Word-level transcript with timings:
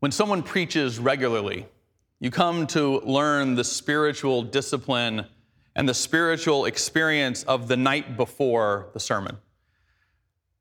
When 0.00 0.12
someone 0.12 0.42
preaches 0.42 0.98
regularly, 0.98 1.66
you 2.20 2.30
come 2.30 2.66
to 2.68 3.00
learn 3.00 3.54
the 3.54 3.64
spiritual 3.64 4.42
discipline 4.42 5.26
and 5.74 5.88
the 5.88 5.94
spiritual 5.94 6.66
experience 6.66 7.42
of 7.44 7.68
the 7.68 7.76
night 7.76 8.16
before 8.16 8.88
the 8.92 9.00
sermon. 9.00 9.38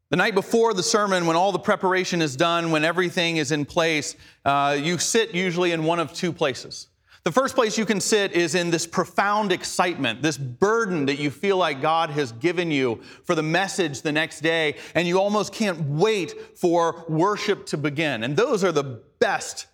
The 0.09 0.15
night 0.17 0.35
before 0.35 0.73
the 0.73 0.83
sermon, 0.83 1.25
when 1.25 1.35
all 1.35 1.51
the 1.51 1.59
preparation 1.59 2.21
is 2.21 2.37
done, 2.37 2.71
when 2.71 2.85
everything 2.85 3.37
is 3.37 3.51
in 3.51 3.65
place, 3.65 4.15
uh, 4.45 4.77
you 4.79 4.97
sit 4.97 5.33
usually 5.33 5.73
in 5.73 5.83
one 5.83 5.99
of 5.99 6.13
two 6.13 6.31
places. 6.31 6.87
The 7.25 7.31
first 7.31 7.55
place 7.55 7.75
you 7.75 7.87
can 7.87 7.99
sit 7.99 8.33
is 8.33 8.53
in 8.53 8.69
this 8.69 8.85
profound 8.85 9.51
excitement, 9.51 10.21
this 10.21 10.37
burden 10.37 11.07
that 11.07 11.17
you 11.17 11.31
feel 11.31 11.57
like 11.57 11.81
God 11.81 12.11
has 12.11 12.31
given 12.33 12.69
you 12.69 13.01
for 13.23 13.33
the 13.33 13.41
message 13.41 14.03
the 14.03 14.11
next 14.11 14.41
day, 14.41 14.75
and 14.93 15.07
you 15.07 15.19
almost 15.19 15.51
can't 15.51 15.81
wait 15.81 16.55
for 16.55 17.03
worship 17.09 17.65
to 17.67 17.77
begin. 17.77 18.23
And 18.23 18.37
those 18.37 18.63
are 18.63 18.71
the 18.71 19.01
best 19.19 19.65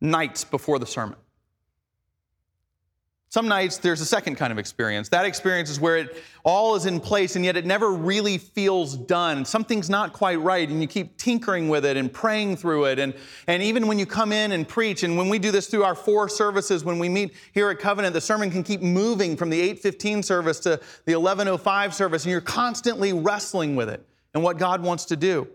nights 0.00 0.42
before 0.42 0.78
the 0.78 0.86
sermon. 0.86 1.18
Some 3.28 3.48
nights 3.48 3.78
there's 3.78 4.00
a 4.00 4.06
second 4.06 4.36
kind 4.36 4.52
of 4.52 4.58
experience. 4.58 5.08
That 5.08 5.24
experience 5.24 5.68
is 5.68 5.80
where 5.80 5.96
it 5.96 6.22
all 6.44 6.76
is 6.76 6.86
in 6.86 7.00
place 7.00 7.34
and 7.34 7.44
yet 7.44 7.56
it 7.56 7.66
never 7.66 7.90
really 7.90 8.38
feels 8.38 8.96
done. 8.96 9.44
Something's 9.44 9.90
not 9.90 10.12
quite 10.12 10.40
right 10.40 10.68
and 10.68 10.80
you 10.80 10.86
keep 10.86 11.16
tinkering 11.16 11.68
with 11.68 11.84
it 11.84 11.96
and 11.96 12.12
praying 12.12 12.56
through 12.56 12.84
it. 12.84 13.00
And, 13.00 13.14
and 13.48 13.62
even 13.64 13.88
when 13.88 13.98
you 13.98 14.06
come 14.06 14.32
in 14.32 14.52
and 14.52 14.66
preach, 14.66 15.02
and 15.02 15.18
when 15.18 15.28
we 15.28 15.40
do 15.40 15.50
this 15.50 15.66
through 15.66 15.82
our 15.82 15.96
four 15.96 16.28
services, 16.28 16.84
when 16.84 17.00
we 17.00 17.08
meet 17.08 17.34
here 17.52 17.68
at 17.68 17.80
Covenant, 17.80 18.14
the 18.14 18.20
sermon 18.20 18.50
can 18.50 18.62
keep 18.62 18.80
moving 18.80 19.36
from 19.36 19.50
the 19.50 19.60
815 19.60 20.22
service 20.22 20.60
to 20.60 20.80
the 21.04 21.16
1105 21.18 21.94
service, 21.94 22.24
and 22.24 22.30
you're 22.30 22.40
constantly 22.40 23.12
wrestling 23.12 23.74
with 23.74 23.88
it 23.88 24.06
and 24.34 24.42
what 24.42 24.56
God 24.56 24.82
wants 24.82 25.06
to 25.06 25.16
do. 25.16 25.48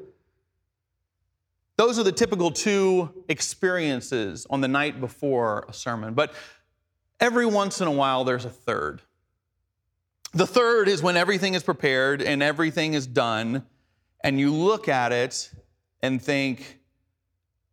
Those 1.77 1.98
are 1.98 2.03
the 2.03 2.12
typical 2.12 2.51
two 2.51 3.09
experiences 3.27 4.45
on 4.49 4.62
the 4.62 4.67
night 4.67 4.99
before 4.99 5.65
a 5.67 5.73
sermon. 5.73 6.13
But 6.13 6.34
every 7.22 7.46
once 7.46 7.80
in 7.80 7.88
a 7.88 7.91
while 7.91 8.26
there's 8.26 8.44
a 8.44 8.50
third. 8.50 9.02
The 10.34 10.48
third 10.48 10.88
is 10.90 11.02
when 11.02 11.16
everything 11.16 11.54
is 11.54 11.64
prepared 11.64 12.22
and 12.22 12.41
everything 12.41 12.94
is 12.94 13.05
done, 13.05 13.66
and 14.24 14.40
you 14.40 14.54
look 14.54 14.90
at 14.90 15.12
it 15.12 15.52
and 16.02 16.22
think, 16.22 16.80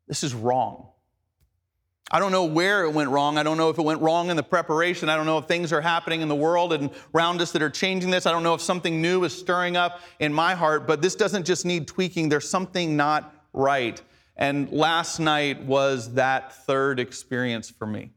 this 0.07 0.23
is 0.23 0.35
wrong. 0.35 0.89
I 2.11 2.21
don't 2.21 2.33
know 2.33 2.45
where 2.45 2.85
it 2.85 2.93
went 2.95 3.11
wrong. 3.11 3.37
I 3.37 3.43
don't 3.43 3.59
know 3.59 3.69
if 3.69 3.79
it 3.79 3.83
went 3.83 4.01
wrong 4.01 4.31
in 4.31 4.37
the 4.37 4.43
preparation. 4.43 5.11
I 5.11 5.17
don't 5.17 5.27
know 5.27 5.37
if 5.37 5.45
things 5.45 5.75
are 5.75 5.83
happening 5.83 6.23
in 6.23 6.29
the 6.29 6.35
world 6.35 6.73
and 6.73 6.91
around 7.15 7.43
us 7.43 7.53
that 7.53 7.61
are 7.61 7.69
changing 7.69 8.11
this. 8.11 8.25
I 8.25 8.33
don't 8.33 8.43
know 8.43 8.55
if 8.55 8.63
something 8.63 9.03
new 9.03 9.25
is 9.25 9.39
stirring 9.39 9.77
up 9.77 10.01
in 10.19 10.33
my 10.33 10.55
heart, 10.55 10.87
but 10.87 11.03
this 11.03 11.15
doesn't 11.15 11.45
just 11.45 11.67
need 11.67 11.87
tweaking. 11.87 12.31
There's 12.31 12.49
something 12.49 12.97
not 12.97 13.35
right. 13.53 14.01
And 14.37 14.73
last 14.73 15.21
night 15.21 15.63
was 15.65 16.15
that 16.15 16.55
third 16.65 16.99
experience 16.99 17.69
for 17.69 17.87
me. 17.87 18.13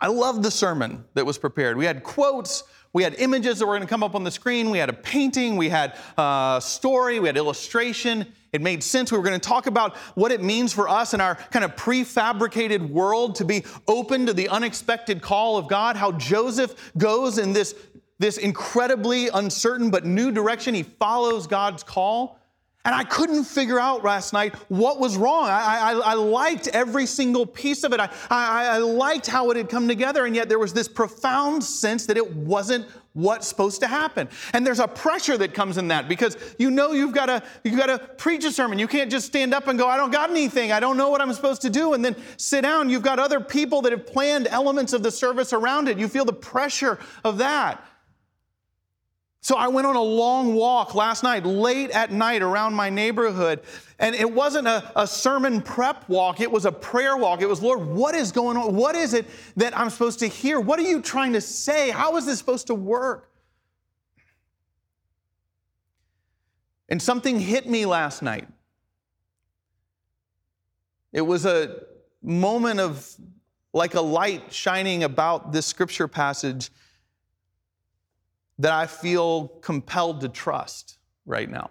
I 0.00 0.08
love 0.08 0.42
the 0.42 0.50
sermon 0.50 1.04
that 1.14 1.24
was 1.24 1.38
prepared. 1.38 1.76
We 1.76 1.84
had 1.84 2.02
quotes, 2.02 2.64
we 2.92 3.02
had 3.02 3.14
images 3.14 3.58
that 3.58 3.66
were 3.66 3.74
going 3.74 3.86
to 3.86 3.88
come 3.88 4.02
up 4.02 4.14
on 4.14 4.24
the 4.24 4.30
screen, 4.30 4.70
we 4.70 4.78
had 4.78 4.88
a 4.88 4.94
painting, 4.94 5.56
we 5.56 5.68
had 5.68 5.96
a 6.16 6.60
story, 6.62 7.20
we 7.20 7.28
had 7.28 7.36
illustration. 7.36 8.26
It 8.52 8.62
made 8.62 8.84
sense. 8.84 9.10
We 9.10 9.18
were 9.18 9.24
going 9.24 9.40
to 9.40 9.48
talk 9.48 9.66
about 9.66 9.96
what 10.14 10.30
it 10.30 10.40
means 10.40 10.72
for 10.72 10.88
us 10.88 11.12
in 11.12 11.20
our 11.20 11.34
kind 11.34 11.64
of 11.64 11.74
prefabricated 11.74 12.88
world 12.88 13.34
to 13.36 13.44
be 13.44 13.64
open 13.88 14.26
to 14.26 14.32
the 14.32 14.48
unexpected 14.48 15.20
call 15.20 15.56
of 15.56 15.66
God, 15.66 15.96
how 15.96 16.12
Joseph 16.12 16.92
goes 16.96 17.38
in 17.38 17.52
this, 17.52 17.74
this 18.20 18.38
incredibly 18.38 19.26
uncertain 19.26 19.90
but 19.90 20.06
new 20.06 20.30
direction. 20.30 20.72
He 20.72 20.84
follows 20.84 21.48
God's 21.48 21.82
call. 21.82 22.38
And 22.84 22.94
I 22.94 23.02
couldn't 23.02 23.44
figure 23.44 23.80
out 23.80 24.04
last 24.04 24.34
night 24.34 24.54
what 24.68 25.00
was 25.00 25.16
wrong. 25.16 25.46
I, 25.46 25.92
I, 25.92 25.92
I 25.92 26.14
liked 26.14 26.68
every 26.68 27.06
single 27.06 27.46
piece 27.46 27.82
of 27.82 27.94
it. 27.94 28.00
I, 28.00 28.10
I, 28.28 28.66
I 28.66 28.78
liked 28.78 29.26
how 29.26 29.50
it 29.50 29.56
had 29.56 29.70
come 29.70 29.88
together, 29.88 30.26
and 30.26 30.36
yet 30.36 30.50
there 30.50 30.58
was 30.58 30.74
this 30.74 30.86
profound 30.86 31.64
sense 31.64 32.04
that 32.06 32.18
it 32.18 32.34
wasn't 32.34 32.86
what's 33.14 33.46
supposed 33.46 33.80
to 33.80 33.86
happen. 33.86 34.28
And 34.52 34.66
there's 34.66 34.80
a 34.80 34.88
pressure 34.88 35.38
that 35.38 35.54
comes 35.54 35.78
in 35.78 35.88
that 35.88 36.08
because 36.08 36.36
you 36.58 36.70
know 36.70 36.92
you've 36.92 37.14
got 37.14 37.26
to 37.26 37.42
you've 37.62 37.78
got 37.78 37.86
to 37.86 37.98
preach 37.98 38.44
a 38.44 38.52
sermon. 38.52 38.78
You 38.78 38.88
can't 38.88 39.10
just 39.10 39.26
stand 39.26 39.54
up 39.54 39.66
and 39.68 39.78
go, 39.78 39.88
I 39.88 39.96
don't 39.96 40.10
got 40.10 40.30
anything. 40.30 40.72
I 40.72 40.80
don't 40.80 40.96
know 40.96 41.08
what 41.08 41.22
I'm 41.22 41.32
supposed 41.32 41.62
to 41.62 41.70
do 41.70 41.94
and 41.94 42.04
then 42.04 42.16
sit 42.36 42.62
down. 42.62 42.90
You've 42.90 43.02
got 43.02 43.18
other 43.18 43.40
people 43.40 43.82
that 43.82 43.92
have 43.92 44.06
planned 44.06 44.48
elements 44.48 44.92
of 44.92 45.02
the 45.02 45.10
service 45.10 45.52
around 45.52 45.88
it. 45.88 45.98
You 45.98 46.08
feel 46.08 46.24
the 46.24 46.32
pressure 46.32 46.98
of 47.24 47.38
that. 47.38 47.82
So 49.44 49.56
I 49.56 49.68
went 49.68 49.86
on 49.86 49.94
a 49.94 50.02
long 50.02 50.54
walk 50.54 50.94
last 50.94 51.22
night, 51.22 51.44
late 51.44 51.90
at 51.90 52.10
night 52.10 52.40
around 52.40 52.72
my 52.72 52.88
neighborhood. 52.88 53.60
And 53.98 54.14
it 54.14 54.32
wasn't 54.32 54.66
a, 54.66 54.90
a, 54.96 55.06
sermon 55.06 55.60
prep 55.60 56.08
walk, 56.08 56.40
it 56.40 56.50
was 56.50 56.64
a 56.64 56.72
prayer 56.72 57.14
walk. 57.18 57.42
It 57.42 57.46
was, 57.46 57.60
Lord, 57.60 57.86
what 57.86 58.14
is 58.14 58.32
going 58.32 58.56
on? 58.56 58.74
What 58.74 58.96
is 58.96 59.12
it 59.12 59.26
that 59.56 59.76
I'm 59.78 59.90
supposed 59.90 60.20
to 60.20 60.28
hear? 60.28 60.58
What 60.60 60.78
are 60.78 60.84
you 60.84 61.02
trying 61.02 61.34
to 61.34 61.42
say? 61.42 61.90
How 61.90 62.16
is 62.16 62.24
this 62.24 62.38
supposed 62.38 62.68
to 62.68 62.74
work? 62.74 63.30
And 66.88 67.02
something 67.02 67.38
hit 67.38 67.68
me 67.68 67.84
last 67.84 68.22
night. 68.22 68.48
It 71.12 71.20
was 71.20 71.44
a 71.44 71.80
moment 72.22 72.80
of 72.80 73.14
like 73.74 73.92
a 73.92 74.00
light 74.00 74.54
shining 74.54 75.04
about 75.04 75.52
this 75.52 75.66
scripture 75.66 76.08
passage 76.08 76.70
that 78.58 78.72
I 78.72 78.86
feel 78.86 79.48
compelled 79.62 80.20
to 80.20 80.28
trust 80.28 80.98
right 81.26 81.50
now. 81.50 81.70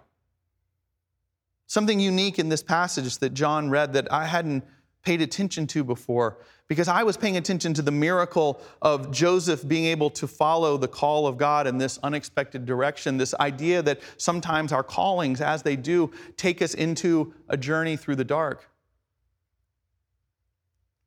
Something 1.66 1.98
unique 1.98 2.38
in 2.38 2.48
this 2.48 2.62
passage 2.62 3.18
that 3.18 3.30
John 3.34 3.70
read 3.70 3.94
that 3.94 4.12
I 4.12 4.26
hadn't 4.26 4.64
paid 5.02 5.20
attention 5.20 5.66
to 5.68 5.84
before 5.84 6.38
because 6.66 6.88
I 6.88 7.02
was 7.02 7.16
paying 7.16 7.36
attention 7.36 7.74
to 7.74 7.82
the 7.82 7.90
miracle 7.90 8.60
of 8.80 9.10
Joseph 9.10 9.66
being 9.66 9.84
able 9.84 10.08
to 10.10 10.26
follow 10.26 10.76
the 10.76 10.88
call 10.88 11.26
of 11.26 11.36
God 11.36 11.66
in 11.66 11.76
this 11.76 11.98
unexpected 12.02 12.64
direction. 12.64 13.18
This 13.18 13.34
idea 13.34 13.82
that 13.82 14.00
sometimes 14.16 14.72
our 14.72 14.82
callings, 14.82 15.40
as 15.40 15.62
they 15.62 15.76
do, 15.76 16.10
take 16.36 16.62
us 16.62 16.74
into 16.74 17.34
a 17.48 17.56
journey 17.56 17.96
through 17.96 18.16
the 18.16 18.24
dark. 18.24 18.70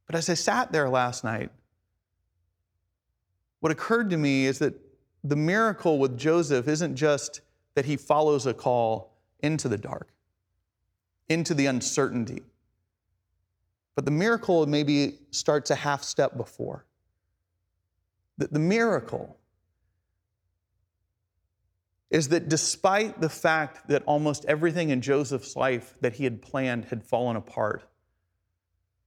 But 0.05 0.15
as 0.15 0.29
I 0.29 0.35
sat 0.35 0.71
there 0.71 0.89
last 0.89 1.23
night, 1.23 1.49
what 3.59 3.71
occurred 3.71 4.11
to 4.11 4.17
me 4.17 4.45
is 4.45 4.59
that 4.59 4.75
the 5.23 5.35
miracle 5.35 5.99
with 5.99 6.17
Joseph 6.17 6.67
isn't 6.67 6.95
just 6.95 7.41
that 7.75 7.85
he 7.85 7.95
follows 7.95 8.45
a 8.45 8.53
call 8.53 9.13
into 9.39 9.67
the 9.67 9.77
dark, 9.77 10.09
into 11.29 11.53
the 11.53 11.65
uncertainty, 11.65 12.43
but 13.95 14.05
the 14.05 14.11
miracle 14.11 14.65
maybe 14.65 15.19
starts 15.31 15.71
a 15.71 15.75
half 15.75 16.03
step 16.03 16.37
before. 16.37 16.85
The, 18.37 18.47
the 18.47 18.59
miracle 18.59 19.37
is 22.09 22.29
that 22.29 22.47
despite 22.47 23.19
the 23.19 23.29
fact 23.29 23.87
that 23.89 24.03
almost 24.05 24.45
everything 24.45 24.91
in 24.91 25.01
Joseph's 25.01 25.55
life 25.55 25.95
that 26.01 26.13
he 26.13 26.23
had 26.23 26.41
planned 26.41 26.85
had 26.85 27.03
fallen 27.03 27.35
apart, 27.35 27.83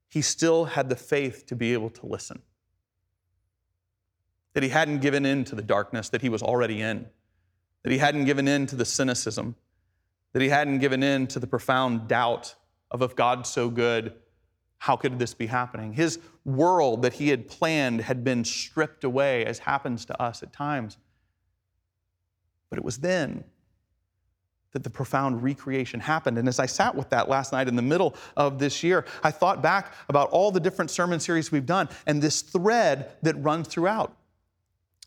he 0.09 0.21
still 0.23 0.67
had 0.67 0.89
the 0.89 0.97
faith 0.97 1.47
to 1.47 1.57
be 1.57 1.73
able 1.73 1.91
to 1.91 2.07
listen 2.07 2.43
that 4.55 4.63
he 4.63 4.69
hadn't 4.69 5.01
given 5.01 5.25
in 5.25 5.45
to 5.45 5.55
the 5.55 5.63
darkness 5.63 6.09
that 6.09 6.23
he 6.23 6.29
was 6.29 6.43
already 6.43 6.81
in, 6.81 7.07
that 7.83 7.93
he 7.93 7.99
hadn't 7.99 8.25
given 8.25 8.49
in 8.49 8.67
to 8.67 8.77
the 8.77 8.85
cynicism, 8.85 9.55
that 10.33 10.43
he 10.43 10.49
hadn't 10.49 10.79
given 10.79 11.03
in 11.03 11.27
to 11.29 11.39
the 11.39 11.47
profound 11.47 12.09
doubt 12.09 12.55
of 12.91 13.03
if 13.03 13.15
God's 13.15 13.49
so 13.49 13.71
good, 13.71 14.15
how 14.79 14.97
could 14.97 15.19
this 15.19 15.35
be 15.35 15.47
happening? 15.47 15.93
His 15.93 16.19
world 16.45 17.03
that 17.03 17.15
he 17.15 17.29
had 17.29 17.49
planned 17.49 18.01
had 18.01 18.25
been 18.25 18.45
stripped 18.45 19.05
away, 19.05 19.45
as 19.45 19.59
happens 19.59 20.05
to 20.07 20.21
us 20.21 20.43
at 20.43 20.53
times. 20.53 20.97
But 22.71 22.79
it 22.79 22.85
was 22.85 22.99
then 22.99 23.45
that 24.73 24.85
the 24.85 24.91
profound 24.91 25.43
recreation 25.43 26.01
happened. 26.01 26.39
And 26.39 26.49
as 26.49 26.59
I 26.59 26.67
sat 26.67 26.95
with 26.95 27.11
that 27.11 27.29
last 27.29 27.53
night 27.53 27.69
in 27.69 27.77
the 27.77 27.83
middle 27.83 28.15
of 28.37 28.59
this 28.59 28.83
year, 28.83 29.05
I 29.23 29.33
thought 29.33 29.63
back 29.63 29.93
about 30.09 30.31
all 30.31 30.51
the 30.51 30.61
different 30.61 30.91
sermon 30.91 31.21
series 31.21 31.51
we've 31.51 31.67
done 31.67 31.89
and 32.07 32.23
this 32.23 32.41
thread 32.41 33.13
that 33.23 33.35
runs 33.43 33.69
throughout 33.69 34.17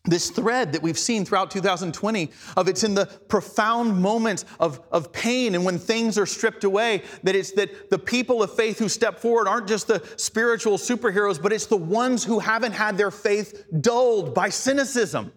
this 0.05 0.29
thread 0.31 0.73
that 0.73 0.81
we've 0.81 0.99
seen 0.99 1.23
throughout 1.23 1.49
2020 1.49 2.29
of 2.57 2.67
it's 2.67 2.83
in 2.83 2.93
the 2.93 3.05
profound 3.29 4.01
moments 4.01 4.43
of, 4.59 4.81
of 4.91 5.13
pain 5.13 5.55
and 5.55 5.63
when 5.63 5.79
things 5.79 6.17
are 6.17 6.25
stripped 6.25 6.65
away 6.65 7.01
that 7.23 7.35
it's 7.35 7.51
that 7.53 7.89
the 7.89 7.97
people 7.97 8.43
of 8.43 8.53
faith 8.53 8.77
who 8.77 8.89
step 8.89 9.17
forward 9.17 9.47
aren't 9.47 9.65
just 9.65 9.87
the 9.87 10.03
spiritual 10.17 10.77
superheroes 10.77 11.41
but 11.41 11.53
it's 11.53 11.67
the 11.67 11.77
ones 11.77 12.21
who 12.21 12.37
haven't 12.39 12.73
had 12.73 12.97
their 12.97 13.11
faith 13.11 13.63
dulled 13.79 14.33
by 14.33 14.49
cynicism 14.49 15.31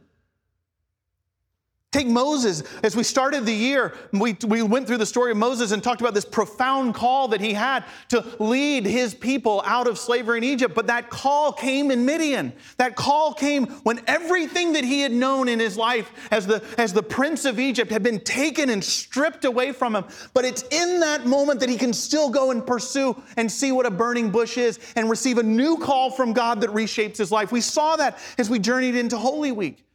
Take 1.97 2.09
Moses. 2.09 2.63
As 2.83 2.95
we 2.95 3.03
started 3.03 3.47
the 3.47 3.55
year, 3.55 3.95
we, 4.13 4.37
we 4.47 4.61
went 4.61 4.87
through 4.87 4.99
the 4.99 5.07
story 5.07 5.31
of 5.31 5.39
Moses 5.39 5.73
and 5.73 5.83
talked 5.83 6.03
about 6.03 6.13
this 6.13 6.27
profound 6.27 6.95
call 6.95 7.29
that 7.29 7.41
he 7.41 7.55
had 7.55 7.85
to 8.09 8.23
lead 8.39 8.85
his 8.85 9.15
people 9.15 9.63
out 9.65 9.87
of 9.87 9.99
slavery 9.99 10.37
in 10.37 10.45
Egypt. 10.45 10.75
But 10.75 10.89
that 10.89 11.09
call 11.09 11.55
came 11.55 11.91
in 11.91 12.05
Midian. 12.05 12.53
That 12.77 12.97
call 12.97 13.33
came 13.33 13.65
when 13.85 14.03
everything 14.07 14.75
that 14.75 14.85
he 14.85 15.01
had 15.01 15.11
known 15.11 15.49
in 15.49 15.59
his 15.59 15.79
life 15.79 16.13
as 16.31 16.47
the, 16.47 16.63
as 16.77 16.93
the 16.93 17.03
prince 17.03 17.47
of 17.47 17.59
Egypt 17.59 17.91
had 17.91 18.03
been 18.03 18.21
taken 18.21 18.69
and 18.69 18.85
stripped 18.85 19.47
away 19.47 19.73
from 19.73 19.97
him. 19.97 20.05
But 20.35 20.45
it's 20.45 20.65
in 20.65 21.01
that 21.01 21.25
moment 21.25 21.61
that 21.61 21.71
he 21.71 21.79
can 21.79 21.95
still 21.95 22.29
go 22.29 22.51
and 22.51 22.67
pursue 22.67 23.17
and 23.39 23.51
see 23.51 23.73
what 23.73 23.87
a 23.87 23.91
burning 23.91 24.31
bush 24.31 24.59
is 24.59 24.79
and 24.97 25.09
receive 25.09 25.39
a 25.39 25.43
new 25.43 25.79
call 25.79 26.11
from 26.11 26.35
God 26.35 26.61
that 26.61 26.69
reshapes 26.69 27.17
his 27.17 27.33
life. 27.33 27.53
We 27.53 27.63
saw 27.63 27.97
that 27.97 28.19
as 28.37 28.51
we 28.51 28.59
journeyed 28.59 28.97
into 28.97 29.17
Holy 29.17 29.51
Week. 29.51 29.86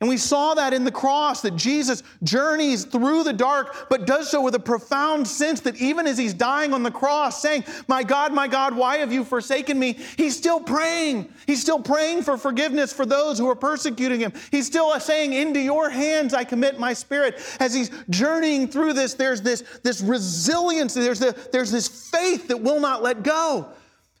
And 0.00 0.08
we 0.08 0.16
saw 0.16 0.54
that 0.54 0.74
in 0.74 0.84
the 0.84 0.90
cross, 0.90 1.40
that 1.42 1.54
Jesus 1.54 2.02
journeys 2.24 2.84
through 2.84 3.22
the 3.22 3.32
dark, 3.32 3.88
but 3.88 4.06
does 4.06 4.28
so 4.28 4.42
with 4.42 4.54
a 4.56 4.60
profound 4.60 5.26
sense 5.26 5.60
that 5.60 5.80
even 5.80 6.06
as 6.08 6.18
he's 6.18 6.34
dying 6.34 6.74
on 6.74 6.82
the 6.82 6.90
cross, 6.90 7.40
saying, 7.40 7.64
My 7.86 8.02
God, 8.02 8.32
my 8.32 8.48
God, 8.48 8.74
why 8.74 8.98
have 8.98 9.12
you 9.12 9.24
forsaken 9.24 9.78
me? 9.78 9.96
He's 10.16 10.36
still 10.36 10.60
praying. 10.60 11.32
He's 11.46 11.60
still 11.60 11.78
praying 11.78 12.22
for 12.22 12.36
forgiveness 12.36 12.92
for 12.92 13.06
those 13.06 13.38
who 13.38 13.48
are 13.48 13.54
persecuting 13.54 14.18
him. 14.18 14.32
He's 14.50 14.66
still 14.66 14.98
saying, 14.98 15.32
Into 15.32 15.60
your 15.60 15.88
hands 15.90 16.34
I 16.34 16.42
commit 16.42 16.78
my 16.78 16.92
spirit. 16.92 17.40
As 17.60 17.72
he's 17.72 17.90
journeying 18.10 18.68
through 18.68 18.94
this, 18.94 19.14
there's 19.14 19.42
this, 19.42 19.62
this 19.84 20.00
resilience, 20.00 20.94
there's, 20.94 21.20
the, 21.20 21.34
there's 21.52 21.70
this 21.70 22.10
faith 22.10 22.48
that 22.48 22.60
will 22.60 22.80
not 22.80 23.02
let 23.02 23.22
go. 23.22 23.68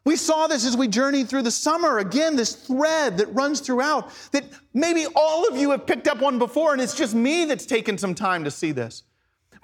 We 0.04 0.16
saw 0.16 0.46
this 0.46 0.66
as 0.66 0.76
we 0.76 0.86
journeyed 0.86 1.28
through 1.28 1.42
the 1.42 1.50
summer. 1.50 1.98
Again, 1.98 2.36
this 2.36 2.54
thread 2.54 3.16
that 3.18 3.34
runs 3.34 3.60
throughout 3.60 4.10
that 4.32 4.44
maybe 4.74 5.06
all 5.16 5.48
of 5.48 5.56
you 5.56 5.70
have 5.70 5.86
picked 5.86 6.08
up 6.08 6.18
one 6.18 6.38
before, 6.38 6.72
and 6.72 6.82
it's 6.82 6.94
just 6.94 7.14
me 7.14 7.46
that's 7.46 7.64
taken 7.64 7.96
some 7.96 8.14
time 8.14 8.44
to 8.44 8.50
see 8.50 8.72
this. 8.72 9.02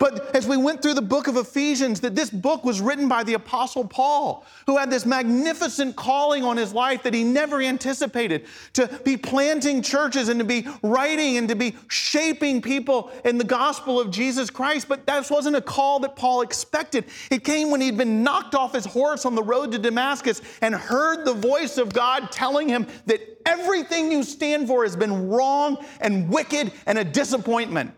But 0.00 0.34
as 0.34 0.48
we 0.48 0.56
went 0.56 0.80
through 0.80 0.94
the 0.94 1.02
book 1.02 1.28
of 1.28 1.36
Ephesians, 1.36 2.00
that 2.00 2.16
this 2.16 2.30
book 2.30 2.64
was 2.64 2.80
written 2.80 3.06
by 3.06 3.22
the 3.22 3.34
Apostle 3.34 3.86
Paul, 3.86 4.46
who 4.66 4.78
had 4.78 4.90
this 4.90 5.04
magnificent 5.04 5.94
calling 5.94 6.42
on 6.42 6.56
his 6.56 6.72
life 6.72 7.02
that 7.02 7.12
he 7.12 7.22
never 7.22 7.60
anticipated 7.60 8.46
to 8.72 8.88
be 9.04 9.18
planting 9.18 9.82
churches 9.82 10.30
and 10.30 10.40
to 10.40 10.44
be 10.44 10.66
writing 10.82 11.36
and 11.36 11.50
to 11.50 11.54
be 11.54 11.76
shaping 11.88 12.62
people 12.62 13.12
in 13.26 13.36
the 13.36 13.44
gospel 13.44 14.00
of 14.00 14.10
Jesus 14.10 14.48
Christ. 14.48 14.88
But 14.88 15.04
that 15.04 15.30
wasn't 15.30 15.56
a 15.56 15.60
call 15.60 16.00
that 16.00 16.16
Paul 16.16 16.40
expected. 16.40 17.04
It 17.30 17.44
came 17.44 17.70
when 17.70 17.82
he'd 17.82 17.98
been 17.98 18.22
knocked 18.22 18.54
off 18.54 18.72
his 18.72 18.86
horse 18.86 19.26
on 19.26 19.34
the 19.34 19.42
road 19.42 19.70
to 19.72 19.78
Damascus 19.78 20.40
and 20.62 20.74
heard 20.74 21.26
the 21.26 21.34
voice 21.34 21.76
of 21.76 21.92
God 21.92 22.32
telling 22.32 22.70
him 22.70 22.86
that 23.04 23.20
everything 23.44 24.10
you 24.10 24.22
stand 24.22 24.66
for 24.66 24.82
has 24.82 24.96
been 24.96 25.28
wrong 25.28 25.84
and 26.00 26.30
wicked 26.30 26.72
and 26.86 26.96
a 26.96 27.04
disappointment. 27.04 27.92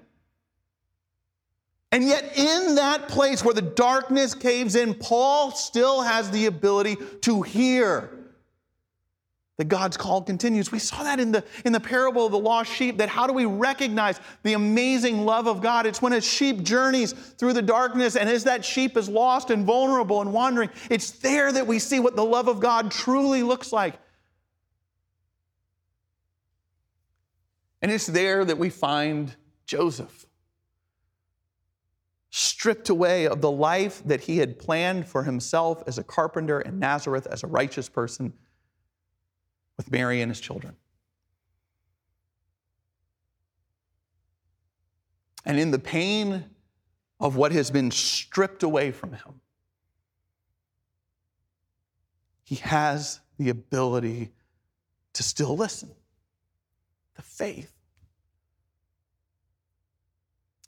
And 1.92 2.04
yet, 2.04 2.38
in 2.38 2.76
that 2.76 3.06
place 3.08 3.44
where 3.44 3.52
the 3.52 3.60
darkness 3.60 4.34
caves 4.34 4.76
in, 4.76 4.94
Paul 4.94 5.50
still 5.50 6.00
has 6.00 6.30
the 6.30 6.46
ability 6.46 6.96
to 7.20 7.42
hear 7.42 8.10
that 9.58 9.68
God's 9.68 9.98
call 9.98 10.22
continues. 10.22 10.72
We 10.72 10.78
saw 10.78 11.02
that 11.02 11.20
in 11.20 11.32
the, 11.32 11.44
in 11.66 11.72
the 11.72 11.80
parable 11.80 12.24
of 12.24 12.32
the 12.32 12.38
lost 12.38 12.72
sheep, 12.72 12.96
that 12.96 13.10
how 13.10 13.26
do 13.26 13.34
we 13.34 13.44
recognize 13.44 14.18
the 14.42 14.54
amazing 14.54 15.26
love 15.26 15.46
of 15.46 15.60
God? 15.60 15.84
It's 15.84 16.00
when 16.00 16.14
a 16.14 16.22
sheep 16.22 16.62
journeys 16.62 17.12
through 17.12 17.52
the 17.52 17.60
darkness, 17.60 18.16
and 18.16 18.26
as 18.26 18.44
that 18.44 18.64
sheep 18.64 18.96
is 18.96 19.10
lost 19.10 19.50
and 19.50 19.66
vulnerable 19.66 20.22
and 20.22 20.32
wandering, 20.32 20.70
it's 20.88 21.10
there 21.10 21.52
that 21.52 21.66
we 21.66 21.78
see 21.78 22.00
what 22.00 22.16
the 22.16 22.24
love 22.24 22.48
of 22.48 22.58
God 22.58 22.90
truly 22.90 23.42
looks 23.42 23.70
like. 23.70 23.98
And 27.82 27.92
it's 27.92 28.06
there 28.06 28.46
that 28.46 28.56
we 28.56 28.70
find 28.70 29.36
Joseph 29.66 30.22
stripped 32.34 32.88
away 32.88 33.26
of 33.26 33.42
the 33.42 33.50
life 33.50 34.02
that 34.06 34.22
he 34.22 34.38
had 34.38 34.58
planned 34.58 35.06
for 35.06 35.22
himself 35.22 35.82
as 35.86 35.98
a 35.98 36.02
carpenter 36.02 36.62
in 36.62 36.78
Nazareth, 36.78 37.26
as 37.26 37.42
a 37.42 37.46
righteous 37.46 37.90
person, 37.90 38.32
with 39.76 39.92
Mary 39.92 40.22
and 40.22 40.30
his 40.30 40.40
children. 40.40 40.74
And 45.44 45.58
in 45.58 45.72
the 45.72 45.78
pain 45.78 46.46
of 47.20 47.36
what 47.36 47.52
has 47.52 47.70
been 47.70 47.90
stripped 47.90 48.62
away 48.62 48.92
from 48.92 49.12
him, 49.12 49.40
he 52.44 52.54
has 52.56 53.20
the 53.36 53.50
ability 53.50 54.30
to 55.12 55.22
still 55.22 55.54
listen, 55.54 55.90
the 57.14 57.22
faith 57.22 57.81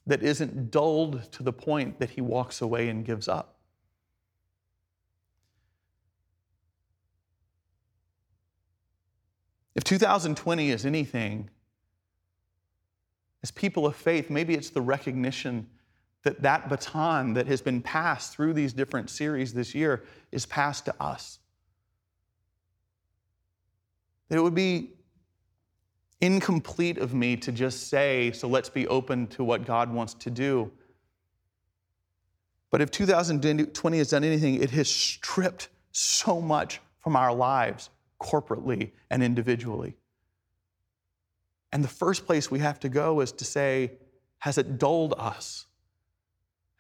that 0.06 0.22
isn't 0.22 0.70
dulled 0.70 1.30
to 1.32 1.42
the 1.42 1.52
point 1.52 1.98
that 1.98 2.10
he 2.10 2.20
walks 2.20 2.60
away 2.60 2.88
and 2.88 3.04
gives 3.04 3.28
up. 3.28 3.56
If 9.74 9.82
2020 9.82 10.70
is 10.70 10.86
anything, 10.86 11.50
as 13.42 13.50
people 13.50 13.86
of 13.86 13.96
faith, 13.96 14.30
maybe 14.30 14.54
it's 14.54 14.70
the 14.70 14.80
recognition 14.80 15.66
that 16.22 16.40
that 16.42 16.68
baton 16.68 17.34
that 17.34 17.46
has 17.46 17.60
been 17.60 17.82
passed 17.82 18.32
through 18.32 18.54
these 18.54 18.72
different 18.72 19.10
series 19.10 19.52
this 19.52 19.74
year 19.74 20.04
is 20.32 20.46
passed 20.46 20.86
to 20.86 20.94
us. 21.02 21.38
That 24.28 24.38
it 24.38 24.42
would 24.42 24.54
be 24.54 24.94
incomplete 26.24 26.98
of 26.98 27.12
me 27.14 27.36
to 27.36 27.52
just 27.52 27.88
say, 27.88 28.32
so 28.32 28.48
let's 28.48 28.68
be 28.68 28.86
open 28.88 29.26
to 29.28 29.44
what 29.44 29.66
God 29.66 29.92
wants 29.92 30.14
to 30.14 30.30
do. 30.30 30.70
But 32.70 32.80
if 32.80 32.90
2020 32.90 33.98
has 33.98 34.10
done 34.10 34.24
anything, 34.24 34.62
it 34.62 34.70
has 34.70 34.88
stripped 34.88 35.68
so 35.92 36.40
much 36.40 36.80
from 37.00 37.14
our 37.14 37.32
lives 37.32 37.90
corporately 38.20 38.90
and 39.10 39.22
individually. 39.22 39.96
And 41.72 41.84
the 41.84 41.88
first 41.88 42.26
place 42.26 42.50
we 42.50 42.60
have 42.60 42.80
to 42.80 42.88
go 42.88 43.20
is 43.20 43.32
to 43.32 43.44
say, 43.44 43.92
has 44.38 44.58
it 44.58 44.78
dulled 44.78 45.14
us? 45.18 45.66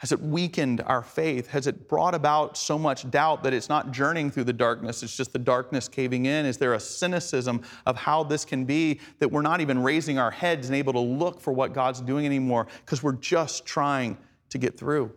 Has 0.04 0.12
it 0.12 0.20
weakened 0.20 0.82
our 0.82 1.00
faith? 1.02 1.46
Has 1.46 1.66
it 1.66 1.88
brought 1.88 2.14
about 2.14 2.58
so 2.58 2.78
much 2.78 3.10
doubt 3.10 3.42
that 3.42 3.54
it's 3.54 3.70
not 3.70 3.90
journeying 3.90 4.30
through 4.30 4.44
the 4.44 4.52
darkness, 4.52 5.02
it's 5.02 5.16
just 5.16 5.32
the 5.32 5.38
darkness 5.38 5.88
caving 5.88 6.26
in? 6.26 6.44
Is 6.44 6.58
there 6.58 6.74
a 6.74 6.78
cynicism 6.78 7.62
of 7.86 7.96
how 7.96 8.22
this 8.22 8.44
can 8.44 8.66
be 8.66 9.00
that 9.18 9.32
we're 9.32 9.40
not 9.40 9.62
even 9.62 9.82
raising 9.82 10.18
our 10.18 10.30
heads 10.30 10.66
and 10.68 10.76
able 10.76 10.92
to 10.92 11.00
look 11.00 11.40
for 11.40 11.54
what 11.54 11.72
God's 11.72 12.02
doing 12.02 12.26
anymore 12.26 12.66
because 12.84 13.02
we're 13.02 13.12
just 13.12 13.64
trying 13.64 14.18
to 14.50 14.58
get 14.58 14.78
through? 14.78 15.10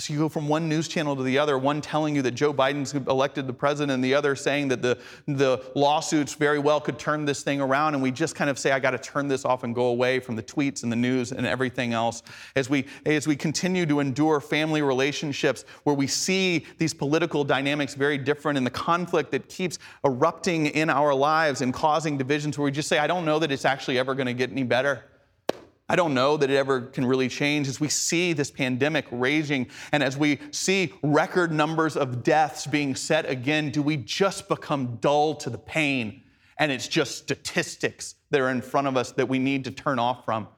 So 0.00 0.12
you 0.12 0.20
go 0.20 0.28
from 0.28 0.46
one 0.46 0.68
news 0.68 0.86
channel 0.86 1.16
to 1.16 1.24
the 1.24 1.38
other, 1.38 1.58
one 1.58 1.80
telling 1.80 2.14
you 2.14 2.22
that 2.22 2.30
Joe 2.30 2.54
Biden's 2.54 2.94
elected 2.94 3.48
the 3.48 3.52
president, 3.52 3.90
and 3.90 4.04
the 4.04 4.14
other 4.14 4.36
saying 4.36 4.68
that 4.68 4.80
the, 4.80 4.96
the 5.26 5.60
lawsuits 5.74 6.34
very 6.34 6.60
well 6.60 6.80
could 6.80 7.00
turn 7.00 7.24
this 7.24 7.42
thing 7.42 7.60
around. 7.60 7.94
And 7.94 8.02
we 8.02 8.12
just 8.12 8.36
kind 8.36 8.48
of 8.48 8.60
say, 8.60 8.70
I 8.70 8.78
got 8.78 8.92
to 8.92 8.98
turn 8.98 9.26
this 9.26 9.44
off 9.44 9.64
and 9.64 9.74
go 9.74 9.86
away 9.86 10.20
from 10.20 10.36
the 10.36 10.42
tweets 10.42 10.84
and 10.84 10.92
the 10.92 10.96
news 10.96 11.32
and 11.32 11.44
everything 11.44 11.94
else. 11.94 12.22
As 12.54 12.70
we, 12.70 12.86
as 13.06 13.26
we 13.26 13.34
continue 13.34 13.86
to 13.86 13.98
endure 13.98 14.40
family 14.40 14.82
relationships 14.82 15.64
where 15.82 15.96
we 15.96 16.06
see 16.06 16.64
these 16.78 16.94
political 16.94 17.42
dynamics 17.42 17.94
very 17.94 18.18
different 18.18 18.56
and 18.56 18.64
the 18.64 18.70
conflict 18.70 19.32
that 19.32 19.48
keeps 19.48 19.80
erupting 20.04 20.66
in 20.66 20.90
our 20.90 21.12
lives 21.12 21.60
and 21.60 21.74
causing 21.74 22.16
divisions 22.16 22.56
where 22.56 22.66
we 22.66 22.70
just 22.70 22.88
say, 22.88 22.98
I 22.98 23.08
don't 23.08 23.24
know 23.24 23.40
that 23.40 23.50
it's 23.50 23.64
actually 23.64 23.98
ever 23.98 24.14
going 24.14 24.28
to 24.28 24.34
get 24.34 24.52
any 24.52 24.62
better. 24.62 25.02
I 25.88 25.96
don't 25.96 26.12
know 26.12 26.36
that 26.36 26.50
it 26.50 26.56
ever 26.56 26.82
can 26.82 27.06
really 27.06 27.28
change 27.28 27.66
as 27.66 27.80
we 27.80 27.88
see 27.88 28.34
this 28.34 28.50
pandemic 28.50 29.06
raging 29.10 29.68
and 29.90 30.02
as 30.02 30.18
we 30.18 30.38
see 30.50 30.92
record 31.02 31.50
numbers 31.50 31.96
of 31.96 32.22
deaths 32.22 32.66
being 32.66 32.94
set 32.94 33.28
again. 33.28 33.70
Do 33.70 33.80
we 33.80 33.96
just 33.96 34.48
become 34.48 34.96
dull 34.96 35.34
to 35.36 35.48
the 35.48 35.58
pain 35.58 36.22
and 36.58 36.70
it's 36.70 36.88
just 36.88 37.16
statistics 37.16 38.16
that 38.30 38.40
are 38.40 38.50
in 38.50 38.60
front 38.60 38.86
of 38.86 38.96
us 38.96 39.12
that 39.12 39.28
we 39.28 39.38
need 39.38 39.64
to 39.64 39.70
turn 39.70 39.98
off 39.98 40.26
from? 40.26 40.48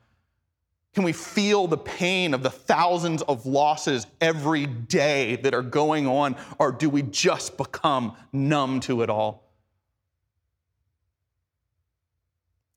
Can 0.94 1.04
we 1.04 1.12
feel 1.12 1.68
the 1.68 1.78
pain 1.78 2.34
of 2.34 2.42
the 2.42 2.50
thousands 2.50 3.22
of 3.22 3.46
losses 3.46 4.08
every 4.20 4.66
day 4.66 5.36
that 5.36 5.54
are 5.54 5.62
going 5.62 6.08
on, 6.08 6.34
or 6.58 6.72
do 6.72 6.90
we 6.90 7.02
just 7.02 7.56
become 7.56 8.16
numb 8.32 8.80
to 8.80 9.02
it 9.02 9.10
all? 9.10 9.44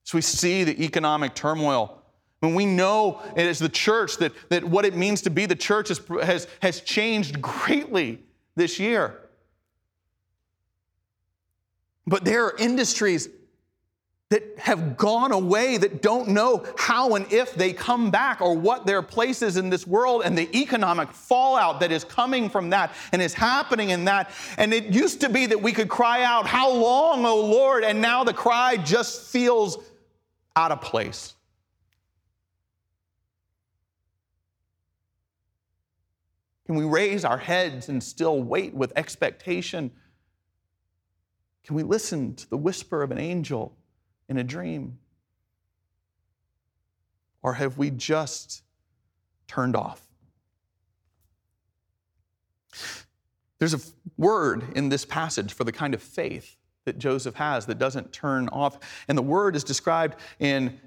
So 0.04 0.20
we 0.20 0.22
see 0.22 0.64
the 0.64 0.84
economic 0.84 1.34
turmoil 1.34 2.03
when 2.44 2.56
we 2.56 2.66
know 2.66 3.22
as 3.38 3.58
the 3.58 3.70
church 3.70 4.18
that, 4.18 4.34
that 4.50 4.66
what 4.66 4.84
it 4.84 4.98
means 4.98 5.22
to 5.22 5.30
be 5.30 5.46
the 5.46 5.56
church 5.56 5.88
has, 5.88 6.02
has, 6.22 6.48
has 6.62 6.82
changed 6.82 7.42
greatly 7.42 8.22
this 8.58 8.82
year. 8.82 9.18
But 12.06 12.26
there 12.26 12.46
are 12.48 12.54
industries 12.58 13.30
that 14.30 14.44
have 14.58 14.98
gone 14.98 15.32
away 15.32 15.78
that 15.78 16.02
don't 16.02 16.28
know 16.28 16.66
how 16.78 17.16
and 17.16 17.32
if 17.32 17.56
they 17.56 17.72
come 17.72 18.12
back 18.12 18.42
or 18.42 18.58
what 18.58 18.86
their 18.86 19.02
place 19.02 19.42
is 19.42 19.56
in 19.56 19.70
this 19.70 19.88
world 19.88 20.24
and 20.26 20.38
the 20.38 20.54
economic 20.54 21.14
fallout 21.14 21.80
that 21.80 21.94
is 21.94 22.04
coming 22.04 22.50
from 22.50 22.72
that 22.72 22.92
and 23.14 23.22
is 23.22 23.34
happening 23.34 23.92
in 23.92 24.04
that. 24.04 24.32
And 24.58 24.74
it 24.74 24.88
used 24.94 25.22
to 25.22 25.30
be 25.30 25.46
that 25.46 25.62
we 25.62 25.72
could 25.72 25.88
cry 25.88 26.24
out, 26.24 26.46
How 26.46 26.70
long, 26.70 27.26
O 27.26 27.40
Lord? 27.40 27.86
And 27.86 28.02
now 28.02 28.26
the 28.26 28.34
cry 28.34 28.76
just 28.76 29.32
feels 29.32 29.78
out 30.58 30.74
of 30.74 30.82
place. 30.82 31.36
Can 36.66 36.76
we 36.76 36.86
raise 36.86 37.26
our 37.26 37.38
heads 37.38 37.90
and 37.90 38.02
still 38.02 38.42
wait 38.42 38.74
with 38.74 38.94
expectation? 38.96 39.92
Can 41.66 41.76
we 41.76 41.84
listen 41.84 42.36
to 42.36 42.50
the 42.50 42.58
whisper 42.58 43.04
of 43.04 43.12
an 43.12 43.18
angel 43.18 43.76
in 44.30 44.38
a 44.38 44.44
dream? 44.44 44.98
Or 47.42 47.54
have 47.54 47.78
we 47.78 47.90
just 47.90 48.64
turned 49.48 49.76
off? 49.76 50.02
There's 53.60 53.74
a 53.74 53.80
word 54.18 54.64
in 54.76 54.90
this 54.90 55.06
passage 55.06 55.54
for 55.54 55.64
the 55.64 55.72
kind 55.72 55.94
of 55.94 56.02
faith 56.02 56.58
that 56.86 56.98
Joseph 56.98 57.36
has 57.36 57.66
that 57.66 57.80
doesn't 57.80 58.12
turn 58.12 58.50
off. 58.50 58.78
And 59.08 59.18
the 59.18 59.22
word 59.22 59.56
is 59.56 59.64
described 59.64 60.18
in 60.40 60.80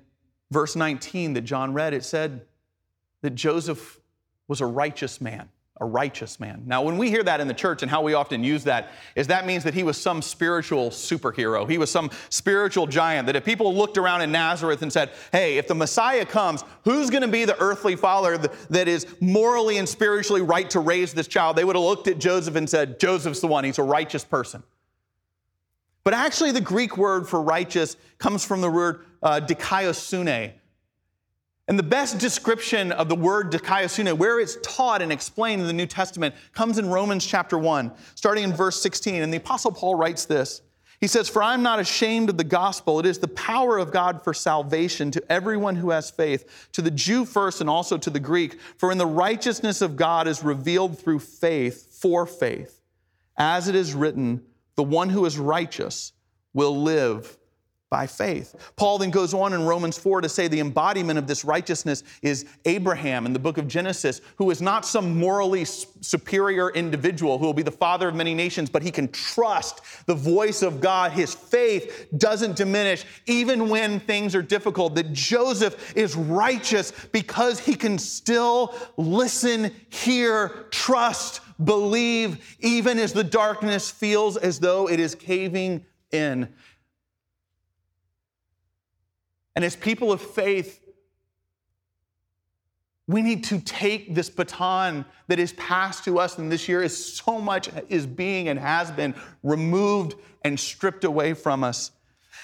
verse 0.51 0.77
19 0.77 1.35
that 1.35 1.43
John 1.43 1.73
read. 1.73 1.95
It 1.95 2.05
said 2.05 2.43
that 3.23 3.35
Joseph 3.35 4.01
was 4.49 4.61
a 4.61 4.67
righteous 4.67 5.21
man 5.21 5.49
a 5.79 5.85
righteous 5.85 6.41
man. 6.41 6.63
Now, 6.65 6.83
when 6.83 6.97
we 6.97 7.11
hear 7.11 7.23
that 7.23 7.41
in 7.41 7.49
the 7.49 7.55
church 7.55 7.83
and 7.83 7.91
how 7.91 8.01
we 8.01 8.15
often 8.15 8.43
use 8.43 8.65
that, 8.65 8.93
is 9.15 9.27
that 9.27 9.47
means 9.47 9.63
that 9.65 9.75
he 9.75 9.83
was 9.83 10.01
some 10.01 10.23
spiritual 10.23 10.89
superhero. 10.89 11.69
He 11.69 11.77
was 11.77 11.91
some 11.91 12.11
spiritual 12.31 12.87
giant. 12.87 13.27
That 13.27 13.37
if 13.37 13.45
people 13.45 13.75
looked 13.75 13.99
around 13.99 14.23
in 14.23 14.33
Nazareth 14.33 14.81
and 14.81 14.91
said, 14.91 15.11
hey, 15.33 15.59
if 15.59 15.69
the 15.69 15.75
Messiah 15.75 16.25
comes, 16.25 16.65
who's 16.85 17.11
going 17.11 17.23
to 17.23 17.29
be 17.29 17.45
the 17.45 17.61
earthly 17.61 17.95
father 17.95 18.39
that 18.39 18.89
is 18.89 19.07
morally 19.21 19.77
and 19.77 19.87
spiritually 19.87 20.41
right 20.41 20.69
to 20.71 20.81
raise 20.81 21.13
this 21.13 21.29
child? 21.29 21.57
They 21.57 21.65
would 21.65 21.77
have 21.77 21.85
looked 21.85 22.09
at 22.09 22.19
Joseph 22.19 22.57
and 22.57 22.69
said, 22.69 22.99
Joseph's 22.99 23.41
the 23.41 23.47
one. 23.47 23.65
He's 23.65 23.79
a 23.79 23.83
righteous 23.83 24.25
person. 24.25 24.63
But 26.05 26.15
actually, 26.15 26.53
the 26.53 26.61
Greek 26.61 26.97
word 26.97 27.29
for 27.29 27.43
righteous 27.43 27.97
comes 28.19 28.45
from 28.45 28.61
the 28.61 28.71
word 28.71 29.05
uh, 29.23 29.41
dikaiosune, 29.41 30.53
and 31.69 31.79
the 31.79 31.83
best 31.83 32.19
description 32.19 32.93
of 32.93 33.09
the 33.09 33.17
word 33.17 33.51
dikaiosune, 33.51 34.17
where 34.17 34.39
it's 34.39 34.57
taught 34.63 35.03
and 35.03 35.11
explained 35.11 35.61
in 35.61 35.67
the 35.67 35.73
New 35.73 35.87
Testament, 35.87 36.35
comes 36.55 36.79
in 36.79 36.89
Romans 36.89 37.27
chapter 37.27 37.59
1, 37.59 37.91
starting 38.15 38.45
in 38.45 38.53
verse 38.53 38.81
16. 38.81 39.23
And 39.23 39.33
the 39.33 39.39
Apostle 39.39 39.73
Paul 39.73 39.97
writes 39.97 40.27
this. 40.27 40.63
He 41.01 41.09
says, 41.09 41.29
For 41.29 41.43
I'm 41.43 41.63
not 41.63 41.81
ashamed 41.81 42.31
of 42.31 42.39
the 42.39 42.45
gospel. 42.45 43.01
It 43.01 43.07
is 43.07 43.19
the 43.19 43.29
power 43.29 43.79
of 43.79 43.93
God 43.93 44.23
for 44.23 44.33
salvation 44.33 45.11
to 45.11 45.33
everyone 45.33 45.77
who 45.77 45.91
has 45.91 46.11
faith, 46.11 46.69
to 46.73 46.83
the 46.83 46.91
Jew 46.91 47.25
first 47.25 47.61
and 47.61 47.69
also 47.69 47.99
to 47.99 48.11
the 48.11 48.21
Greek. 48.21 48.59
For 48.79 48.93
in 48.93 48.99
the 48.99 49.07
righteousness 49.07 49.83
of 49.83 49.97
God 49.97 50.29
is 50.29 50.45
revealed 50.45 50.99
through 50.99 51.19
faith, 51.19 51.99
for 52.01 52.27
faith. 52.27 52.81
As 53.37 53.69
it 53.69 53.75
is 53.75 53.93
written, 53.93 54.43
the 54.77 54.83
one 54.83 55.11
who 55.11 55.25
is 55.25 55.37
righteous 55.37 56.13
will 56.55 56.81
live 56.81 57.37
by 57.89 58.07
faith. 58.07 58.73
Paul 58.75 58.99
then 58.99 59.11
goes 59.11 59.33
on 59.33 59.53
in 59.53 59.65
Romans 59.65 59.97
4 59.97 60.21
to 60.23 60.29
say 60.29 60.49
the 60.49 60.59
embodiment 60.59 61.21
of 61.21 61.29
this 61.29 61.45
righteousness 61.45 62.03
is 62.21 62.45
Abraham 62.65 63.27
in 63.27 63.33
the 63.33 63.39
book 63.39 63.59
of 63.59 63.69
Genesis, 63.69 64.21
who 64.37 64.51
is 64.51 64.61
not 64.61 64.85
some 64.85 65.17
morally 65.17 65.65
superior 65.65 66.71
individual 66.71 67.39
who 67.39 67.47
will 67.47 67.55
be 67.55 67.63
the 67.63 67.71
father 67.71 68.09
of 68.09 68.17
many 68.17 68.35
nations, 68.35 68.69
but 68.69 68.83
he 68.83 68.91
can 68.91 69.07
trust 69.13 69.83
the 70.07 70.15
voice 70.15 70.63
of 70.63 70.81
God. 70.81 71.13
His 71.13 71.33
faith 71.33 72.09
doesn't 72.19 72.57
diminish 72.57 73.05
even 73.27 73.69
when 73.69 74.01
things 74.01 74.35
are 74.35 74.43
difficult. 74.43 74.97
That 74.97 75.13
Joseph 75.13 75.97
is 75.97 76.17
righteous 76.17 76.93
because 77.13 77.61
he 77.61 77.77
can 77.77 77.99
still 77.99 78.75
listen, 78.97 79.71
hear, 79.91 80.67
trust, 80.71 81.41
believe, 81.63 82.57
even 82.59 82.99
as 82.99 83.13
the 83.13 83.25
darkness 83.25 83.91
feels 83.91 84.37
as 84.37 84.59
though 84.59 84.89
it 84.89 84.99
is 84.99 85.15
caving 85.15 85.87
in. 86.11 86.53
And 89.57 89.65
as 89.65 89.75
people 89.75 90.13
of 90.13 90.21
faith, 90.21 90.81
we 93.09 93.23
need 93.23 93.45
to 93.45 93.59
take 93.61 94.15
this 94.15 94.29
baton 94.29 95.07
that 95.29 95.39
is 95.39 95.55
passed 95.55 96.05
to 96.05 96.19
us, 96.19 96.39
and 96.39 96.53
this 96.53 96.69
year 96.69 96.83
is 96.83 97.15
so 97.15 97.41
much 97.41 97.71
is 97.89 98.07
being 98.07 98.49
and 98.49 98.59
has 98.59 98.91
been 98.91 99.15
removed 99.43 100.15
and 100.45 100.61
stripped 100.61 101.05
away 101.05 101.33
from 101.33 101.65
us, 101.65 101.93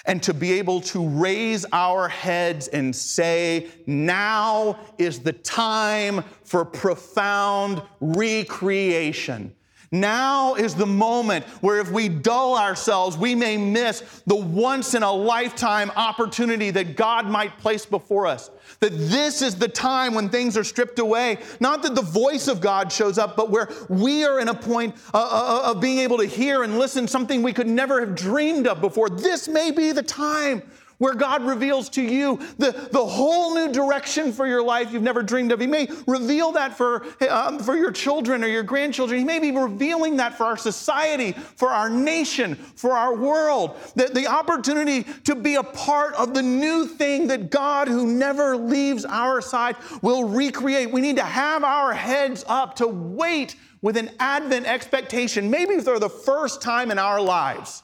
and 0.05 0.23
to 0.23 0.33
be 0.33 0.53
able 0.53 0.81
to 0.81 1.07
raise 1.07 1.65
our 1.71 2.07
heads 2.07 2.67
and 2.69 2.95
say, 2.95 3.67
Now 3.85 4.79
is 4.97 5.19
the 5.19 5.33
time 5.33 6.23
for 6.43 6.65
profound 6.65 7.81
recreation. 7.99 9.55
Now 9.93 10.55
is 10.55 10.73
the 10.73 10.87
moment 10.87 11.45
where 11.61 11.79
if 11.79 11.91
we 11.91 12.09
dull 12.09 12.57
ourselves, 12.57 13.15
we 13.15 13.35
may 13.35 13.57
miss 13.57 14.01
the 14.25 14.35
once 14.35 14.95
in 14.95 15.03
a 15.03 15.11
lifetime 15.11 15.91
opportunity 15.95 16.71
that 16.71 16.97
God 16.97 17.27
might 17.27 17.59
place 17.59 17.85
before 17.85 18.25
us. 18.25 18.49
That 18.79 18.89
this 18.89 19.43
is 19.43 19.53
the 19.53 19.67
time 19.67 20.15
when 20.15 20.29
things 20.29 20.57
are 20.57 20.63
stripped 20.63 20.97
away. 20.97 21.37
Not 21.59 21.83
that 21.83 21.93
the 21.93 22.01
voice 22.01 22.47
of 22.47 22.59
God 22.59 22.91
shows 22.91 23.19
up, 23.19 23.37
but 23.37 23.51
where 23.51 23.69
we 23.87 24.25
are 24.25 24.39
in 24.39 24.47
a 24.47 24.55
point 24.55 24.95
uh, 25.13 25.17
uh, 25.19 25.61
uh, 25.67 25.71
of 25.71 25.79
being 25.79 25.99
able 25.99 26.17
to 26.17 26.25
hear 26.25 26.63
and 26.63 26.79
listen 26.79 27.07
something 27.07 27.43
we 27.43 27.53
could 27.53 27.67
never 27.67 27.99
have 27.99 28.15
dreamed 28.15 28.65
of 28.65 28.81
before. 28.81 29.11
This 29.11 29.47
may 29.47 29.69
be 29.69 29.91
the 29.91 30.01
time 30.01 30.63
where 31.03 31.13
God 31.13 31.43
reveals 31.43 31.89
to 31.89 32.01
you 32.01 32.37
the, 32.57 32.71
the 32.93 33.05
whole 33.05 33.53
new 33.53 33.73
direction 33.73 34.31
for 34.31 34.47
your 34.47 34.63
life 34.63 34.93
you've 34.93 35.03
never 35.03 35.21
dreamed 35.21 35.51
of. 35.51 35.59
He 35.59 35.67
may 35.67 35.89
reveal 36.07 36.53
that 36.53 36.77
for, 36.77 37.05
um, 37.29 37.59
for 37.59 37.75
your 37.75 37.91
children 37.91 38.41
or 38.41 38.47
your 38.47 38.63
grandchildren. 38.63 39.19
He 39.19 39.25
may 39.25 39.39
be 39.39 39.51
revealing 39.51 40.15
that 40.17 40.37
for 40.37 40.45
our 40.45 40.55
society, 40.55 41.33
for 41.33 41.71
our 41.71 41.89
nation, 41.89 42.55
for 42.55 42.93
our 42.93 43.13
world. 43.17 43.75
The, 43.97 44.05
the 44.05 44.27
opportunity 44.27 45.03
to 45.25 45.35
be 45.35 45.55
a 45.55 45.63
part 45.63 46.13
of 46.13 46.33
the 46.33 46.41
new 46.41 46.87
thing 46.87 47.27
that 47.27 47.49
God, 47.49 47.89
who 47.89 48.07
never 48.07 48.55
leaves 48.55 49.03
our 49.03 49.41
side, 49.41 49.75
will 50.01 50.23
recreate. 50.23 50.89
We 50.89 51.01
need 51.01 51.17
to 51.17 51.23
have 51.23 51.65
our 51.65 51.91
heads 51.91 52.45
up 52.47 52.77
to 52.77 52.87
wait 52.87 53.57
with 53.81 53.97
an 53.97 54.09
Advent 54.21 54.67
expectation, 54.67 55.49
maybe 55.49 55.81
for 55.81 55.99
the 55.99 56.09
first 56.09 56.61
time 56.61 56.91
in 56.91 56.97
our 56.97 57.19
lives 57.19 57.83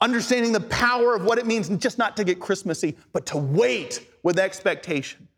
understanding 0.00 0.52
the 0.52 0.60
power 0.60 1.14
of 1.14 1.24
what 1.24 1.38
it 1.38 1.46
means 1.46 1.68
just 1.68 1.98
not 1.98 2.16
to 2.16 2.24
get 2.24 2.40
Christmassy, 2.40 2.96
but 3.12 3.26
to 3.26 3.38
wait 3.38 4.06
with 4.22 4.38
expectation. 4.38 5.28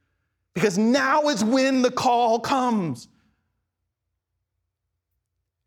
Because 0.55 0.79
now 0.79 1.29
is 1.29 1.43
when 1.43 1.83
the 1.83 1.91
call 1.91 2.39
comes. 2.39 3.09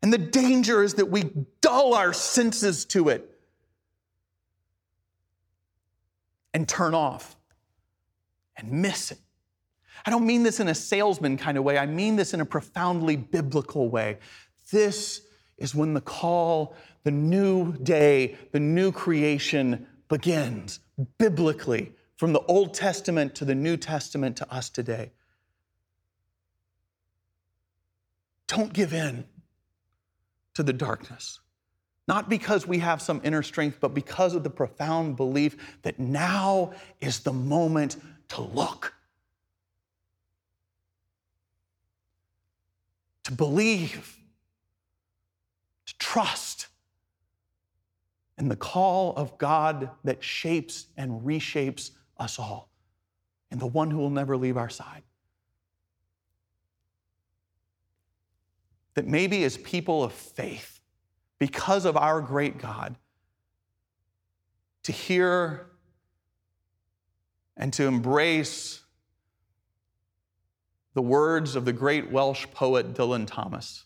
And 0.02 0.12
the 0.12 0.18
danger 0.18 0.82
is 0.82 0.94
that 0.94 1.06
we 1.06 1.24
dull 1.60 1.94
our 1.94 2.12
senses 2.12 2.84
to 2.86 3.08
it 3.08 3.28
and 6.54 6.68
turn 6.68 6.94
off 6.94 7.36
and 8.56 8.70
miss 8.70 9.10
it. 9.10 9.18
I 10.06 10.10
don't 10.10 10.24
mean 10.24 10.44
this 10.44 10.60
in 10.60 10.68
a 10.68 10.74
salesman 10.74 11.36
kind 11.36 11.58
of 11.58 11.64
way, 11.64 11.76
I 11.76 11.86
mean 11.86 12.16
this 12.16 12.32
in 12.32 12.40
a 12.40 12.46
profoundly 12.46 13.16
biblical 13.16 13.88
way. 13.88 14.18
This 14.70 15.25
is 15.58 15.74
when 15.74 15.94
the 15.94 16.00
call 16.00 16.74
the 17.04 17.10
new 17.10 17.72
day, 17.72 18.36
the 18.52 18.60
new 18.60 18.92
creation 18.92 19.86
begins 20.08 20.80
biblically 21.18 21.92
from 22.16 22.32
the 22.32 22.40
Old 22.40 22.74
Testament 22.74 23.34
to 23.36 23.44
the 23.44 23.54
New 23.54 23.76
Testament 23.76 24.36
to 24.38 24.52
us 24.52 24.70
today. 24.70 25.12
Don't 28.48 28.72
give 28.72 28.92
in 28.92 29.24
to 30.54 30.62
the 30.62 30.72
darkness. 30.72 31.40
Not 32.08 32.28
because 32.28 32.66
we 32.66 32.78
have 32.78 33.02
some 33.02 33.20
inner 33.24 33.42
strength, 33.42 33.78
but 33.80 33.92
because 33.92 34.34
of 34.34 34.44
the 34.44 34.50
profound 34.50 35.16
belief 35.16 35.78
that 35.82 35.98
now 35.98 36.72
is 37.00 37.20
the 37.20 37.32
moment 37.32 37.96
to 38.28 38.40
look, 38.40 38.94
to 43.24 43.32
believe, 43.32 44.16
trust 46.06 46.68
and 48.38 48.48
the 48.48 48.56
call 48.56 49.12
of 49.16 49.36
God 49.38 49.90
that 50.04 50.22
shapes 50.22 50.86
and 50.96 51.22
reshapes 51.22 51.90
us 52.16 52.38
all, 52.38 52.70
and 53.50 53.58
the 53.58 53.66
one 53.66 53.90
who 53.90 53.98
will 53.98 54.10
never 54.10 54.36
leave 54.36 54.56
our 54.56 54.68
side. 54.68 55.02
That 58.94 59.08
maybe 59.08 59.42
as 59.42 59.56
people 59.56 60.04
of 60.04 60.12
faith, 60.12 60.80
because 61.40 61.84
of 61.84 61.96
our 61.96 62.20
great 62.20 62.56
God, 62.58 62.94
to 64.84 64.92
hear 64.92 65.66
and 67.56 67.72
to 67.72 67.84
embrace 67.84 68.80
the 70.94 71.02
words 71.02 71.56
of 71.56 71.64
the 71.64 71.72
great 71.72 72.12
Welsh 72.12 72.46
poet 72.54 72.94
Dylan 72.94 73.26
Thomas 73.26 73.85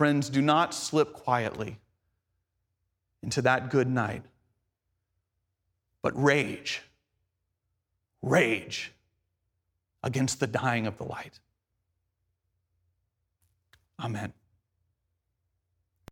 Friends, 0.00 0.30
do 0.30 0.40
not 0.40 0.72
slip 0.72 1.12
quietly 1.12 1.76
into 3.22 3.42
that 3.42 3.68
good 3.68 3.86
night, 3.86 4.22
but 6.00 6.18
rage, 6.18 6.80
rage 8.22 8.92
against 10.02 10.40
the 10.40 10.46
dying 10.46 10.86
of 10.86 10.96
the 10.96 11.04
light. 11.04 11.38
Amen. 14.02 14.32